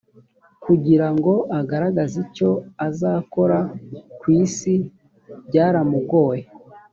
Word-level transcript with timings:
kugira 0.63 1.07
ngo 1.15 1.33
agaragaze 1.59 2.15
icyo 2.25 2.49
azakora 2.87 3.59
ku 4.19 4.25
isi 4.43 4.73
byaramugoye. 5.47 6.45